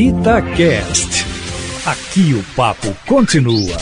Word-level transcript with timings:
Itacast. 0.00 1.26
Aqui 1.84 2.32
o 2.32 2.42
papo 2.56 2.96
continua. 3.06 3.76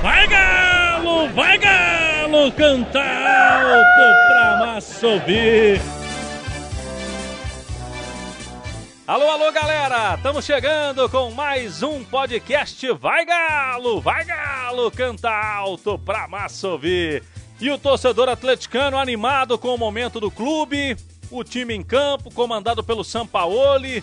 Vai 0.00 0.26
galo, 0.26 1.28
vai 1.34 1.58
galo, 1.58 2.50
canta 2.52 3.00
alto 3.00 4.28
pra 4.28 4.56
massa 4.64 5.06
ouvir. 5.06 5.78
Alô, 9.06 9.28
alô, 9.28 9.52
galera! 9.52 10.14
Estamos 10.14 10.42
chegando 10.42 11.06
com 11.10 11.30
mais 11.32 11.82
um 11.82 12.02
podcast 12.02 12.90
Vai 12.92 13.26
Galo, 13.26 14.00
vai 14.00 14.24
Galo, 14.24 14.90
canta 14.90 15.28
alto 15.28 15.98
pra 15.98 16.28
massa 16.28 16.66
ouvir. 16.66 17.22
E 17.60 17.70
o 17.70 17.76
torcedor 17.76 18.30
atleticano 18.30 18.96
animado 18.96 19.58
com 19.58 19.74
o 19.74 19.78
momento 19.78 20.18
do 20.18 20.30
clube, 20.30 20.96
o 21.30 21.44
time 21.44 21.74
em 21.74 21.82
campo, 21.82 22.32
comandado 22.32 22.82
pelo 22.82 23.04
Sampaoli, 23.04 24.02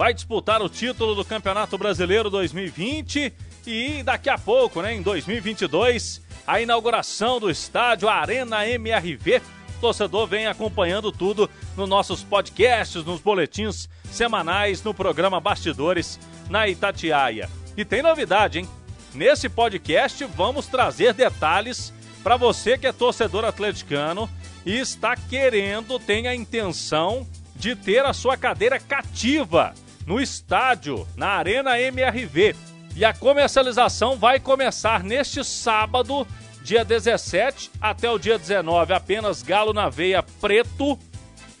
vai 0.00 0.14
disputar 0.14 0.62
o 0.62 0.68
título 0.70 1.14
do 1.14 1.22
Campeonato 1.22 1.76
Brasileiro 1.76 2.30
2020 2.30 3.34
e 3.66 4.02
daqui 4.02 4.30
a 4.30 4.38
pouco, 4.38 4.80
né, 4.80 4.94
em 4.94 5.02
2022, 5.02 6.22
a 6.46 6.58
inauguração 6.58 7.38
do 7.38 7.50
estádio 7.50 8.08
Arena 8.08 8.66
MRV. 8.66 9.42
Torcedor 9.78 10.26
vem 10.26 10.46
acompanhando 10.46 11.12
tudo 11.12 11.50
nos 11.76 11.86
nossos 11.86 12.22
podcasts, 12.24 13.04
nos 13.04 13.20
boletins 13.20 13.90
semanais, 14.10 14.82
no 14.82 14.94
programa 14.94 15.38
Bastidores 15.38 16.18
na 16.48 16.66
Itatiaia. 16.66 17.50
E 17.76 17.84
tem 17.84 18.00
novidade, 18.00 18.58
hein? 18.58 18.68
Nesse 19.12 19.50
podcast 19.50 20.24
vamos 20.34 20.66
trazer 20.66 21.12
detalhes 21.12 21.92
para 22.22 22.38
você 22.38 22.78
que 22.78 22.86
é 22.86 22.92
torcedor 22.92 23.44
atleticano 23.44 24.30
e 24.64 24.78
está 24.78 25.14
querendo, 25.14 25.98
tem 25.98 26.26
a 26.26 26.34
intenção 26.34 27.28
de 27.54 27.76
ter 27.76 28.02
a 28.06 28.14
sua 28.14 28.38
cadeira 28.38 28.80
cativa 28.80 29.74
no 30.06 30.20
estádio, 30.20 31.06
na 31.16 31.28
Arena 31.28 31.80
MRV. 31.80 32.54
E 32.96 33.04
a 33.04 33.14
comercialização 33.14 34.16
vai 34.16 34.40
começar 34.40 35.04
neste 35.04 35.44
sábado, 35.44 36.26
dia 36.62 36.84
17 36.84 37.70
até 37.80 38.10
o 38.10 38.18
dia 38.18 38.38
19, 38.38 38.92
apenas 38.92 39.42
galo 39.42 39.72
na 39.72 39.88
veia 39.88 40.22
preto. 40.22 40.98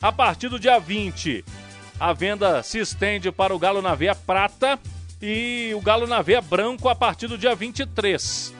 A 0.02 0.10
partir 0.10 0.48
do 0.48 0.58
dia 0.58 0.78
20, 0.78 1.44
a 1.98 2.12
venda 2.12 2.62
se 2.62 2.78
estende 2.78 3.30
para 3.30 3.54
o 3.54 3.58
galo 3.58 3.82
na 3.82 3.94
veia 3.94 4.14
prata 4.14 4.78
e 5.20 5.72
o 5.76 5.80
galo 5.80 6.06
na 6.06 6.22
veia 6.22 6.40
branco 6.40 6.88
a 6.88 6.94
partir 6.94 7.26
do 7.26 7.36
dia 7.36 7.54
23. 7.54 8.54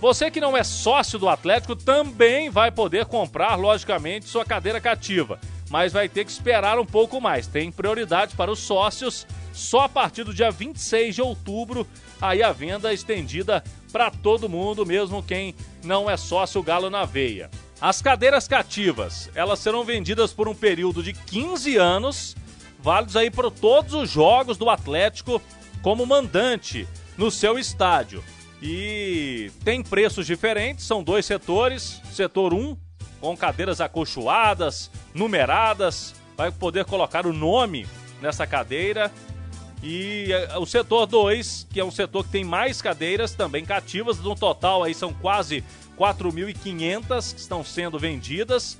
Você 0.00 0.30
que 0.30 0.40
não 0.40 0.56
é 0.56 0.64
sócio 0.64 1.18
do 1.18 1.28
Atlético 1.28 1.76
também 1.76 2.48
vai 2.48 2.70
poder 2.70 3.04
comprar, 3.04 3.54
logicamente, 3.56 4.26
sua 4.26 4.44
cadeira 4.44 4.80
cativa, 4.80 5.38
mas 5.70 5.92
vai 5.92 6.08
ter 6.08 6.24
que 6.24 6.32
esperar 6.32 6.78
um 6.78 6.84
pouco 6.84 7.20
mais. 7.20 7.46
Tem 7.46 7.70
prioridade 7.70 8.34
para 8.34 8.50
os 8.50 8.58
sócios 8.58 9.26
só 9.52 9.82
a 9.82 9.88
partir 9.88 10.24
do 10.24 10.34
dia 10.34 10.50
26 10.50 11.14
de 11.14 11.22
outubro. 11.22 11.86
Aí 12.20 12.42
a 12.42 12.52
venda 12.52 12.90
é 12.90 12.94
estendida 12.94 13.62
para 13.92 14.10
todo 14.10 14.48
mundo, 14.48 14.84
mesmo 14.84 15.22
quem 15.22 15.54
não 15.84 16.10
é 16.10 16.16
sócio 16.16 16.62
Galo 16.62 16.90
na 16.90 17.04
Veia. 17.04 17.48
As 17.80 18.02
cadeiras 18.02 18.46
cativas, 18.46 19.30
elas 19.34 19.60
serão 19.60 19.84
vendidas 19.84 20.32
por 20.32 20.48
um 20.48 20.54
período 20.54 21.02
de 21.02 21.14
15 21.14 21.76
anos, 21.76 22.36
válidos 22.80 23.16
aí 23.16 23.30
para 23.30 23.50
todos 23.50 23.94
os 23.94 24.10
jogos 24.10 24.58
do 24.58 24.68
Atlético 24.68 25.40
como 25.82 26.04
mandante 26.04 26.86
no 27.16 27.30
seu 27.30 27.58
estádio. 27.58 28.22
E 28.60 29.50
tem 29.64 29.82
preços 29.82 30.26
diferentes, 30.26 30.84
são 30.84 31.02
dois 31.02 31.24
setores. 31.24 32.02
Setor 32.12 32.52
1, 32.52 32.76
com 33.20 33.36
cadeiras 33.36 33.80
acolchoadas, 33.80 34.90
numeradas, 35.14 36.14
vai 36.36 36.50
poder 36.50 36.84
colocar 36.84 37.26
o 37.26 37.32
nome 37.32 37.86
nessa 38.20 38.46
cadeira. 38.46 39.12
E 39.82 40.32
eh, 40.32 40.58
o 40.58 40.66
setor 40.66 41.06
2, 41.06 41.66
que 41.70 41.80
é 41.80 41.84
um 41.84 41.90
setor 41.90 42.24
que 42.24 42.30
tem 42.30 42.44
mais 42.44 42.82
cadeiras 42.82 43.34
também 43.34 43.64
cativas, 43.64 44.18
no 44.18 44.34
total 44.34 44.82
aí 44.82 44.94
são 44.94 45.12
quase 45.12 45.64
4.500 45.98 47.34
que 47.34 47.40
estão 47.40 47.64
sendo 47.64 47.98
vendidas. 47.98 48.78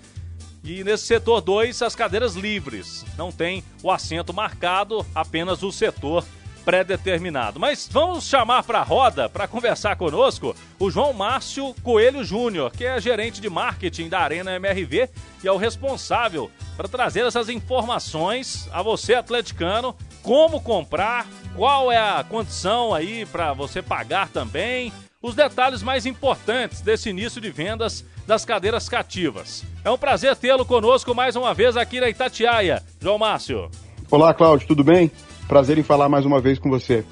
E 0.62 0.84
nesse 0.84 1.06
setor 1.06 1.40
2, 1.40 1.80
as 1.82 1.94
cadeiras 1.94 2.34
livres. 2.34 3.04
Não 3.16 3.32
tem 3.32 3.64
o 3.82 3.90
assento 3.90 4.32
marcado, 4.32 5.06
apenas 5.14 5.62
o 5.62 5.72
setor 5.72 6.24
pré-determinado. 6.64 7.58
Mas 7.58 7.88
vamos 7.90 8.24
chamar 8.24 8.62
para 8.62 8.80
a 8.80 8.84
roda, 8.84 9.28
para 9.28 9.48
conversar 9.48 9.96
conosco, 9.96 10.54
o 10.78 10.90
João 10.90 11.12
Márcio 11.12 11.74
Coelho 11.82 12.24
Júnior, 12.24 12.70
que 12.72 12.84
é 12.84 13.00
gerente 13.00 13.40
de 13.40 13.50
marketing 13.50 14.08
da 14.08 14.20
Arena 14.20 14.54
MRV 14.56 15.08
e 15.42 15.48
é 15.48 15.52
o 15.52 15.56
responsável 15.56 16.50
para 16.76 16.88
trazer 16.88 17.26
essas 17.26 17.48
informações 17.48 18.68
a 18.72 18.82
você, 18.82 19.14
atleticano, 19.14 19.96
como 20.22 20.60
comprar, 20.60 21.26
qual 21.54 21.90
é 21.90 21.98
a 21.98 22.24
condição 22.24 22.94
aí 22.94 23.26
para 23.26 23.52
você 23.52 23.82
pagar 23.82 24.28
também, 24.28 24.92
os 25.22 25.34
detalhes 25.34 25.82
mais 25.82 26.06
importantes 26.06 26.80
desse 26.80 27.10
início 27.10 27.40
de 27.40 27.50
vendas 27.50 28.04
das 28.26 28.44
cadeiras 28.44 28.88
cativas. 28.88 29.64
É 29.84 29.90
um 29.90 29.98
prazer 29.98 30.34
tê-lo 30.36 30.64
conosco 30.64 31.14
mais 31.14 31.36
uma 31.36 31.52
vez 31.52 31.76
aqui 31.76 32.00
na 32.00 32.08
Itatiaia. 32.08 32.82
João 33.00 33.18
Márcio. 33.18 33.70
Olá, 34.10 34.32
Cláudio, 34.32 34.66
tudo 34.66 34.82
bem? 34.82 35.10
Prazer 35.50 35.78
em 35.78 35.82
falar 35.82 36.08
mais 36.08 36.24
uma 36.24 36.40
vez 36.40 36.60
com 36.60 36.70
você. 36.70 37.02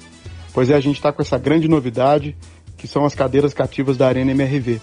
Pois 0.53 0.69
é, 0.69 0.73
a 0.73 0.79
gente 0.79 0.95
está 0.95 1.11
com 1.11 1.21
essa 1.21 1.37
grande 1.37 1.67
novidade, 1.67 2.37
que 2.77 2.87
são 2.87 3.03
as 3.03 3.13
cadeiras 3.13 3.53
cativas 3.53 3.97
da 3.97 4.07
Arena 4.07 4.31
MRV. 4.31 4.79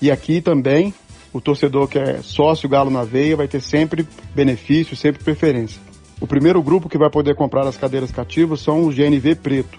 E 0.00 0.08
aqui 0.08 0.40
também, 0.40 0.94
o 1.32 1.40
torcedor 1.40 1.88
que 1.88 1.98
é 1.98 2.22
sócio 2.22 2.68
Galo 2.68 2.88
na 2.88 3.02
Veia 3.02 3.36
vai 3.36 3.48
ter 3.48 3.60
sempre 3.60 4.06
benefício, 4.36 4.96
sempre 4.96 5.24
preferência. 5.24 5.80
O 6.20 6.28
primeiro 6.28 6.62
grupo 6.62 6.88
que 6.88 6.96
vai 6.96 7.10
poder 7.10 7.34
comprar 7.34 7.66
as 7.66 7.76
cadeiras 7.76 8.12
cativas 8.12 8.60
são 8.60 8.86
os 8.86 8.94
GNV 8.94 9.34
preto. 9.34 9.76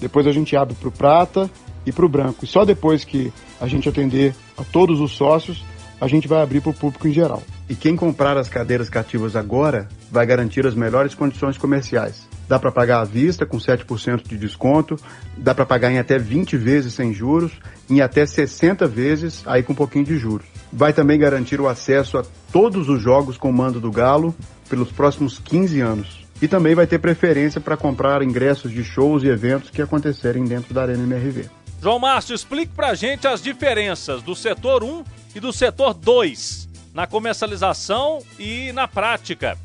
Depois 0.00 0.26
a 0.26 0.32
gente 0.32 0.56
abre 0.56 0.74
para 0.74 0.88
o 0.88 0.92
prata 0.92 1.50
e 1.84 1.92
para 1.92 2.06
o 2.06 2.08
branco. 2.08 2.46
E 2.46 2.48
só 2.48 2.64
depois 2.64 3.04
que 3.04 3.30
a 3.60 3.66
gente 3.66 3.86
atender 3.86 4.34
a 4.56 4.64
todos 4.64 4.98
os 4.98 5.12
sócios, 5.12 5.62
a 6.00 6.08
gente 6.08 6.26
vai 6.26 6.40
abrir 6.40 6.62
para 6.62 6.70
o 6.70 6.74
público 6.74 7.06
em 7.06 7.12
geral. 7.12 7.42
E 7.70 7.76
quem 7.76 7.94
comprar 7.94 8.36
as 8.36 8.48
cadeiras 8.48 8.90
cativas 8.90 9.36
agora 9.36 9.88
vai 10.10 10.26
garantir 10.26 10.66
as 10.66 10.74
melhores 10.74 11.14
condições 11.14 11.56
comerciais. 11.56 12.28
Dá 12.48 12.58
para 12.58 12.72
pagar 12.72 13.00
à 13.00 13.04
vista 13.04 13.46
com 13.46 13.58
7% 13.58 14.26
de 14.26 14.36
desconto, 14.36 14.96
dá 15.36 15.54
para 15.54 15.64
pagar 15.64 15.92
em 15.92 16.00
até 16.00 16.18
20 16.18 16.56
vezes 16.56 16.94
sem 16.94 17.14
juros, 17.14 17.52
em 17.88 18.00
até 18.00 18.26
60 18.26 18.88
vezes 18.88 19.44
aí 19.46 19.62
com 19.62 19.72
um 19.72 19.76
pouquinho 19.76 20.04
de 20.04 20.18
juros. 20.18 20.48
Vai 20.72 20.92
também 20.92 21.16
garantir 21.16 21.60
o 21.60 21.68
acesso 21.68 22.18
a 22.18 22.24
todos 22.50 22.88
os 22.88 23.00
jogos 23.00 23.38
com 23.38 23.52
mando 23.52 23.78
do 23.78 23.92
Galo 23.92 24.34
pelos 24.68 24.90
próximos 24.90 25.38
15 25.38 25.80
anos. 25.80 26.26
E 26.42 26.48
também 26.48 26.74
vai 26.74 26.88
ter 26.88 26.98
preferência 26.98 27.60
para 27.60 27.76
comprar 27.76 28.20
ingressos 28.20 28.72
de 28.72 28.82
shows 28.82 29.22
e 29.22 29.28
eventos 29.28 29.70
que 29.70 29.80
acontecerem 29.80 30.42
dentro 30.44 30.74
da 30.74 30.82
Arena 30.82 31.04
MRV. 31.04 31.48
João 31.80 32.00
Márcio, 32.00 32.34
explique 32.34 32.72
para 32.74 32.88
a 32.88 32.94
gente 32.96 33.28
as 33.28 33.40
diferenças 33.40 34.22
do 34.22 34.34
setor 34.34 34.82
1 34.82 35.04
e 35.36 35.38
do 35.38 35.52
setor 35.52 35.94
2 35.94 36.69
na 36.94 37.06
comercialização 37.06 38.20
e 38.38 38.72
na 38.72 38.88
prática, 38.88 39.56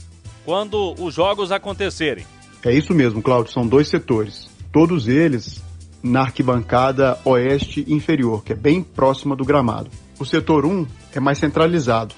quando 0.44 0.94
os 1.00 1.14
jogos 1.14 1.52
acontecerem. 1.52 2.26
É 2.64 2.72
isso 2.72 2.94
mesmo, 2.94 3.22
Cláudio, 3.22 3.52
são 3.52 3.66
dois 3.66 3.88
setores. 3.88 4.50
Todos 4.72 5.08
eles 5.08 5.64
na 6.04 6.22
arquibancada 6.22 7.18
oeste 7.26 7.84
inferior, 7.88 8.44
que 8.44 8.54
é 8.54 8.56
bem 8.56 8.84
próxima 8.84 9.36
do 9.36 9.44
gramado. 9.44 9.90
O 10.20 10.26
setor 10.26 10.66
1 10.66 10.86
é 11.14 11.20
mais 11.20 11.40
centralizado, 11.40 12.14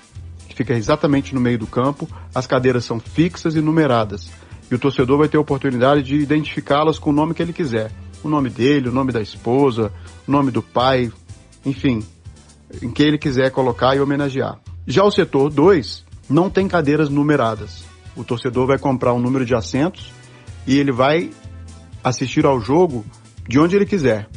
fica 0.57 0.73
exatamente 0.73 1.35
no 1.35 1.39
meio 1.39 1.59
do 1.59 1.67
campo, 1.67 2.09
as 2.33 2.47
cadeiras 2.47 2.83
são 2.83 2.99
fixas 2.99 3.55
e 3.55 3.61
numeradas, 3.61 4.29
e 4.69 4.75
o 4.75 4.79
torcedor 4.79 5.19
vai 5.19 5.29
ter 5.29 5.37
a 5.37 5.41
oportunidade 5.41 6.01
de 6.01 6.15
identificá-las 6.15 6.97
com 6.97 7.11
o 7.11 7.13
nome 7.13 7.33
que 7.33 7.41
ele 7.41 7.53
quiser. 7.53 7.91
O 8.23 8.27
nome 8.27 8.49
dele, 8.49 8.89
o 8.89 8.91
nome 8.91 9.13
da 9.13 9.21
esposa, 9.21 9.93
o 10.27 10.31
nome 10.31 10.51
do 10.51 10.61
pai, 10.61 11.11
enfim, 11.63 12.03
em 12.81 12.91
que 12.91 13.03
ele 13.03 13.17
quiser 13.17 13.51
colocar 13.51 13.95
e 13.95 14.01
homenagear. 14.01 14.59
Já 14.89 15.03
o 15.03 15.11
setor 15.11 15.49
2 15.49 16.05
não 16.29 16.49
tem 16.49 16.65
cadeiras 16.65 17.09
numeradas. 17.09 17.83
O 18.15 18.23
torcedor 18.23 18.65
vai 18.65 18.79
comprar 18.79 19.13
um 19.13 19.19
número 19.19 19.45
de 19.45 19.53
assentos 19.53 20.13
e 20.65 20.79
ele 20.79 20.93
vai 20.93 21.29
assistir 22.01 22.45
ao 22.45 22.61
jogo 22.61 23.05
de 23.45 23.59
onde 23.59 23.75
ele 23.75 23.85
quiser. 23.85 24.29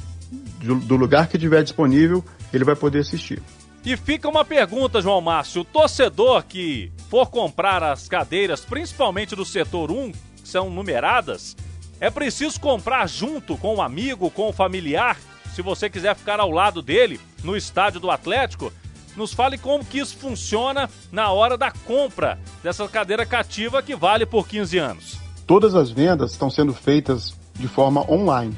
Do 0.60 0.96
lugar 0.96 1.28
que 1.28 1.38
tiver 1.38 1.62
disponível, 1.62 2.24
ele 2.52 2.64
vai 2.64 2.74
poder 2.74 2.98
assistir. 2.98 3.40
E 3.84 3.96
fica 3.96 4.28
uma 4.28 4.44
pergunta, 4.44 5.00
João 5.00 5.20
Márcio. 5.20 5.62
O 5.62 5.64
torcedor 5.64 6.42
que 6.42 6.90
for 7.08 7.30
comprar 7.30 7.82
as 7.84 8.08
cadeiras, 8.08 8.64
principalmente 8.64 9.36
do 9.36 9.44
setor 9.44 9.92
1, 9.92 10.10
que 10.10 10.48
são 10.48 10.68
numeradas, 10.68 11.56
é 12.00 12.10
preciso 12.10 12.60
comprar 12.60 13.08
junto 13.08 13.56
com 13.56 13.76
o 13.76 13.82
amigo, 13.82 14.28
com 14.30 14.48
o 14.48 14.52
familiar, 14.52 15.16
se 15.54 15.62
você 15.62 15.88
quiser 15.88 16.16
ficar 16.16 16.40
ao 16.40 16.50
lado 16.50 16.82
dele 16.82 17.20
no 17.44 17.56
estádio 17.56 18.00
do 18.00 18.10
Atlético. 18.10 18.72
Nos 19.20 19.32
fale 19.34 19.58
como 19.58 19.84
que 19.84 19.98
isso 19.98 20.16
funciona 20.16 20.88
na 21.12 21.30
hora 21.30 21.58
da 21.58 21.70
compra 21.70 22.38
dessa 22.62 22.88
cadeira 22.88 23.26
cativa 23.26 23.82
que 23.82 23.94
vale 23.94 24.24
por 24.24 24.48
15 24.48 24.78
anos. 24.78 25.18
Todas 25.46 25.74
as 25.74 25.90
vendas 25.90 26.32
estão 26.32 26.48
sendo 26.48 26.72
feitas 26.72 27.34
de 27.54 27.68
forma 27.68 28.10
online. 28.10 28.56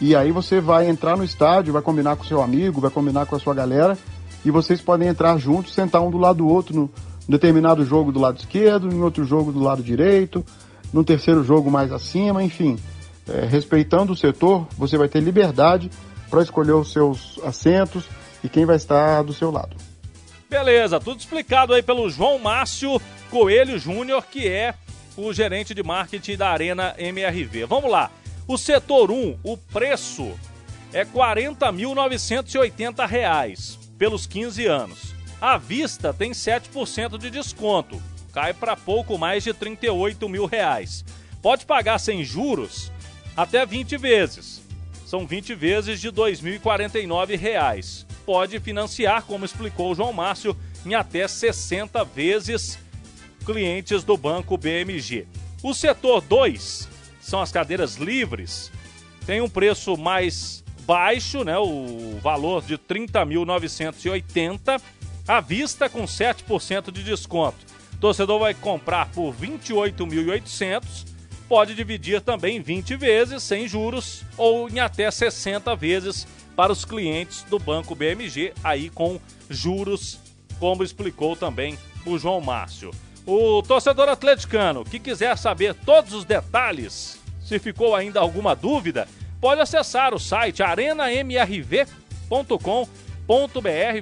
e 0.00 0.14
aí 0.14 0.32
você 0.32 0.60
vai 0.60 0.88
entrar 0.88 1.16
no 1.16 1.24
estádio, 1.24 1.72
vai 1.72 1.82
combinar 1.82 2.16
com 2.16 2.24
seu 2.24 2.42
amigo, 2.42 2.80
vai 2.80 2.90
combinar 2.90 3.26
com 3.26 3.36
a 3.36 3.38
sua 3.38 3.54
galera 3.54 3.96
e 4.44 4.50
vocês 4.50 4.80
podem 4.80 5.08
entrar 5.08 5.38
juntos, 5.38 5.72
sentar 5.72 6.02
um 6.02 6.10
do 6.10 6.18
lado 6.18 6.38
do 6.38 6.48
outro 6.48 6.74
no 6.74 6.90
determinado 7.28 7.84
jogo 7.84 8.12
do 8.12 8.20
lado 8.20 8.38
esquerdo, 8.38 8.92
em 8.92 9.00
outro 9.00 9.24
jogo 9.24 9.52
do 9.52 9.60
lado 9.60 9.82
direito, 9.82 10.44
no 10.94 11.04
terceiro 11.04 11.42
jogo 11.42 11.70
mais 11.70 11.92
acima, 11.92 12.42
enfim. 12.42 12.78
É, 13.28 13.44
respeitando 13.44 14.12
o 14.12 14.16
setor, 14.16 14.66
você 14.78 14.96
vai 14.96 15.08
ter 15.08 15.20
liberdade 15.20 15.90
para 16.30 16.40
escolher 16.40 16.72
os 16.72 16.92
seus 16.92 17.40
assentos 17.44 18.04
e 18.44 18.48
quem 18.48 18.64
vai 18.64 18.76
estar 18.76 19.22
do 19.22 19.32
seu 19.32 19.50
lado. 19.50 19.76
Beleza, 20.48 21.00
tudo 21.00 21.18
explicado 21.18 21.74
aí 21.74 21.82
pelo 21.82 22.08
João 22.08 22.38
Márcio 22.38 23.02
Coelho 23.28 23.76
Júnior, 23.76 24.24
que 24.30 24.46
é 24.46 24.76
o 25.16 25.32
gerente 25.32 25.74
de 25.74 25.82
marketing 25.82 26.36
da 26.36 26.50
Arena 26.50 26.94
MRV. 26.96 27.66
Vamos 27.66 27.90
lá. 27.90 28.12
O 28.46 28.56
setor 28.56 29.10
1, 29.10 29.38
o 29.42 29.56
preço 29.56 30.30
é 30.92 31.02
R$ 31.02 31.08
40.980 31.12 33.78
pelos 33.98 34.26
15 34.26 34.66
anos. 34.66 35.12
À 35.40 35.58
vista 35.58 36.14
tem 36.14 36.30
7% 36.30 37.18
de 37.18 37.30
desconto, 37.30 38.00
cai 38.34 38.52
para 38.52 38.76
pouco 38.76 39.16
mais 39.16 39.44
de 39.44 39.54
38 39.54 40.28
mil 40.28 40.44
reais. 40.44 41.04
Pode 41.40 41.64
pagar 41.64 41.98
sem 41.98 42.24
juros 42.24 42.90
até 43.36 43.64
20 43.64 43.96
vezes. 43.96 44.60
São 45.06 45.24
20 45.24 45.54
vezes 45.54 46.00
de 46.00 46.10
2.049 46.10 47.38
reais. 47.38 48.04
Pode 48.26 48.58
financiar, 48.58 49.22
como 49.22 49.44
explicou 49.44 49.92
o 49.92 49.94
João 49.94 50.12
Márcio, 50.12 50.56
em 50.84 50.94
até 50.94 51.28
60 51.28 52.02
vezes 52.04 52.76
clientes 53.46 54.02
do 54.02 54.16
Banco 54.16 54.58
BMG. 54.58 55.28
O 55.62 55.72
setor 55.72 56.20
2 56.22 56.88
são 57.20 57.40
as 57.40 57.52
cadeiras 57.52 57.96
livres. 57.96 58.72
Tem 59.24 59.40
um 59.40 59.48
preço 59.48 59.96
mais 59.96 60.64
baixo, 60.80 61.44
né? 61.44 61.56
O 61.56 62.18
valor 62.20 62.64
de 62.64 62.76
30.980 62.76 64.82
à 65.28 65.40
vista 65.40 65.88
com 65.88 66.04
7% 66.04 66.90
de 66.90 67.04
desconto. 67.04 67.73
O 67.94 67.98
torcedor 67.98 68.40
vai 68.40 68.54
comprar 68.54 69.10
por 69.10 69.34
28.800, 69.34 71.06
pode 71.48 71.74
dividir 71.74 72.20
também 72.20 72.60
20 72.60 72.96
vezes 72.96 73.42
sem 73.42 73.66
juros 73.66 74.22
ou 74.36 74.68
em 74.68 74.80
até 74.80 75.10
60 75.10 75.74
vezes 75.76 76.26
para 76.54 76.72
os 76.72 76.84
clientes 76.84 77.42
do 77.44 77.58
Banco 77.58 77.94
BMG, 77.94 78.52
aí 78.62 78.90
com 78.90 79.20
juros, 79.48 80.18
como 80.58 80.84
explicou 80.84 81.34
também 81.34 81.78
o 82.06 82.18
João 82.18 82.40
Márcio. 82.40 82.90
O 83.26 83.62
torcedor 83.62 84.08
atleticano 84.08 84.84
que 84.84 84.98
quiser 84.98 85.36
saber 85.38 85.74
todos 85.74 86.12
os 86.12 86.24
detalhes, 86.24 87.18
se 87.42 87.58
ficou 87.58 87.94
ainda 87.94 88.20
alguma 88.20 88.54
dúvida, 88.54 89.08
pode 89.40 89.60
acessar 89.60 90.14
o 90.14 90.18
site 90.18 90.62
arenamrv.com.br, 90.62 91.88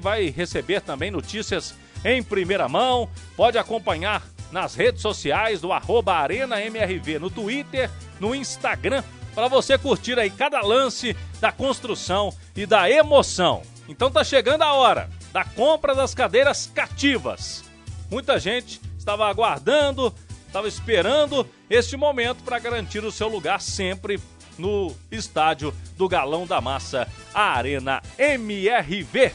vai 0.00 0.26
receber 0.28 0.80
também 0.80 1.10
notícias 1.10 1.74
em 2.04 2.22
primeira 2.22 2.68
mão, 2.68 3.08
pode 3.36 3.58
acompanhar 3.58 4.22
nas 4.50 4.74
redes 4.74 5.00
sociais 5.00 5.60
do 5.60 5.72
arroba 5.72 6.14
ArenaMRV, 6.14 7.18
no 7.18 7.30
Twitter, 7.30 7.90
no 8.20 8.34
Instagram, 8.34 9.02
para 9.34 9.48
você 9.48 9.78
curtir 9.78 10.18
aí 10.18 10.30
cada 10.30 10.60
lance 10.60 11.16
da 11.40 11.50
construção 11.50 12.34
e 12.54 12.66
da 12.66 12.88
emoção. 12.90 13.62
Então 13.88 14.10
tá 14.10 14.22
chegando 14.22 14.62
a 14.62 14.74
hora 14.74 15.08
da 15.32 15.44
compra 15.44 15.94
das 15.94 16.14
cadeiras 16.14 16.70
cativas. 16.72 17.64
Muita 18.10 18.38
gente 18.38 18.80
estava 18.98 19.26
aguardando, 19.26 20.14
estava 20.46 20.68
esperando 20.68 21.48
este 21.70 21.96
momento 21.96 22.42
para 22.44 22.58
garantir 22.58 23.02
o 23.02 23.10
seu 23.10 23.28
lugar 23.28 23.60
sempre 23.60 24.20
no 24.58 24.94
estádio 25.10 25.74
do 25.96 26.08
Galão 26.08 26.46
da 26.46 26.60
Massa, 26.60 27.08
a 27.32 27.54
Arena 27.54 28.02
MRV. 28.18 29.32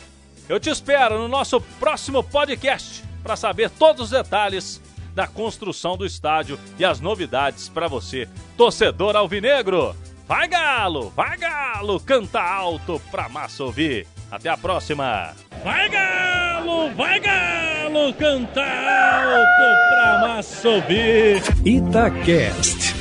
Eu 0.49 0.59
te 0.59 0.69
espero 0.69 1.17
no 1.17 1.27
nosso 1.27 1.59
próximo 1.79 2.23
podcast 2.23 3.03
para 3.21 3.35
saber 3.35 3.69
todos 3.69 4.05
os 4.05 4.09
detalhes 4.11 4.81
da 5.13 5.27
construção 5.27 5.97
do 5.97 6.05
estádio 6.05 6.57
e 6.79 6.85
as 6.85 7.01
novidades 7.01 7.67
para 7.67 7.87
você, 7.87 8.29
torcedor 8.55 9.15
alvinegro. 9.15 9.95
Vai 10.27 10.47
Galo, 10.47 11.11
vai 11.15 11.37
Galo, 11.37 11.99
canta 11.99 12.41
alto 12.41 13.01
pra 13.11 13.27
massa 13.27 13.63
ouvir. 13.63 14.07
Até 14.29 14.49
a 14.49 14.57
próxima. 14.57 15.33
Vai 15.63 15.89
Galo, 15.89 16.93
vai 16.95 17.19
Galo, 17.19 18.13
canta 18.13 18.61
alto 18.61 19.89
pra 19.89 20.27
massa 20.27 20.69
ouvir. 20.69 21.41
Itacast. 21.65 22.93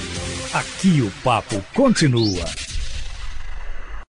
Aqui 0.54 1.02
o 1.02 1.10
papo 1.22 1.62
continua. 1.74 2.44